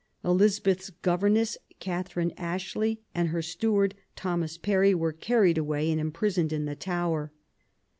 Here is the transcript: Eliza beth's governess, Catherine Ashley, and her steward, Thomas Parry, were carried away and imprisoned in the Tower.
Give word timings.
Eliza 0.25 0.59
beth's 0.59 0.89
governess, 0.89 1.59
Catherine 1.79 2.33
Ashley, 2.35 3.01
and 3.13 3.27
her 3.29 3.43
steward, 3.43 3.93
Thomas 4.15 4.57
Parry, 4.57 4.95
were 4.95 5.13
carried 5.13 5.59
away 5.59 5.91
and 5.91 6.01
imprisoned 6.01 6.51
in 6.51 6.65
the 6.65 6.75
Tower. 6.75 7.31